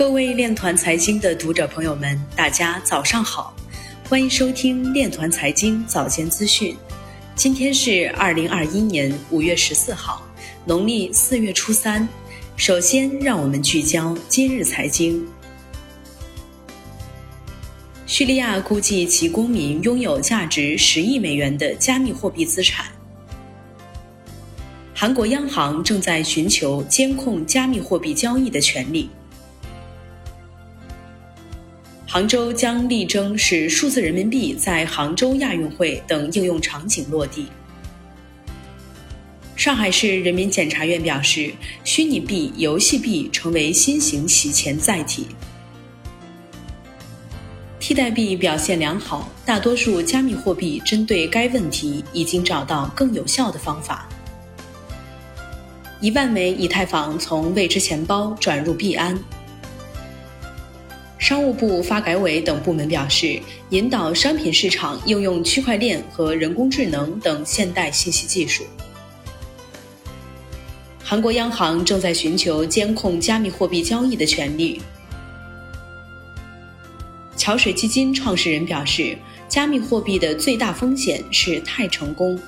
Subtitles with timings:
[0.00, 3.54] 各位链团财经的读者朋友们，大家早上好，
[4.08, 6.74] 欢迎收听链团财经早间资讯。
[7.34, 10.22] 今天是二零二一年五月十四号，
[10.64, 12.08] 农历四月初三。
[12.56, 15.22] 首先，让我们聚焦今日财经。
[18.06, 22.86] 叙利亚估计其公民拥有价值十亿美元的加密货币资产。
[24.94, 29.10] 韩国央行正在寻求监控加密货币交易的权利。
[32.12, 37.46] 杭州将力争使数字人民币在杭州亚运会等应用场景落地。
[39.54, 41.52] 上海市人民检察院表示，
[41.84, 45.28] 虚拟币、游戏币成为新型洗钱载体。
[47.78, 54.08] 替代币表现良好，大多数加密货币针对该问题已经找到更有效的方法。
[56.00, 59.16] 一万枚以太坊从未知钱包转入币安。
[61.20, 68.64] 商务部、发改委等部门表示，引导商品市场应用区块链和人工智能等现代信息技术。
[71.04, 74.80] 韩国央行正在寻求监控加密货币交易的权利。
[77.36, 82.40] 桥水基金创始人表示，加密货币的最大风险是太成功。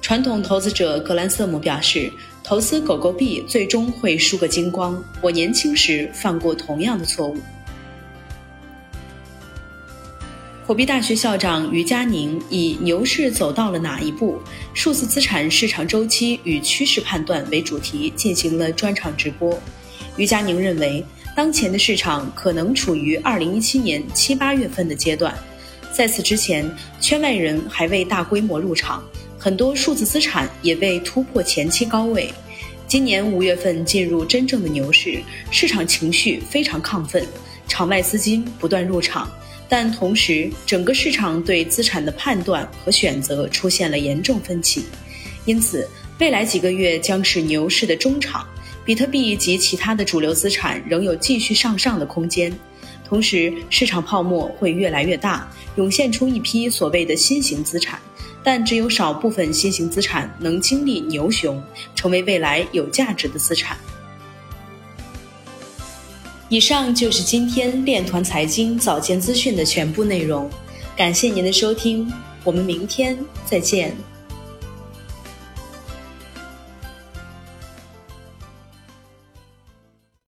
[0.00, 2.10] 传统投资者格兰瑟姆表示，
[2.48, 5.04] 投资狗狗币最终会输个精光。
[5.20, 7.36] 我年轻时犯过同样的错误。
[10.66, 14.40] 火币大学校长于佳宁以“牛市走到了哪一步？
[14.72, 19.60] 数字资产市场周期与趋势判断”为主题进行了专场直播。
[20.16, 21.04] 于佳宁认为，
[21.36, 25.36] 当前的市场可能处于2017年七八月份的阶段，
[25.92, 29.04] 在此之前，圈外人还未大规模入场。
[29.48, 32.30] 很多数字资产也被突破前期高位，
[32.86, 37.26] 今年五月份进入真正的牛市，市场情绪非常亢奋，
[37.66, 39.26] 场外资金不断入场，
[39.66, 44.84] 但同时整个市场对资产的判断和选择出现了严重分歧，
[45.46, 48.46] 因此未来几个月将是牛市的中场，
[48.84, 52.52] 比特币及其他的主流资产仍有继续上上的空间，
[53.02, 57.98] 同时市场泡沫会越来越大，涌现出一批所谓的新型资产。
[58.42, 61.62] 但只有少部分新型资产能经历牛熊，
[61.94, 63.76] 成为未来有价值的资产。
[66.48, 70.48] 以上就是今天链团财经早间资讯的全部内容，
[70.96, 72.10] 感谢您的收听，
[72.42, 73.94] 我们明天再见。